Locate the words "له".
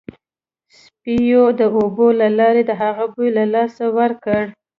2.21-2.27, 3.37-3.43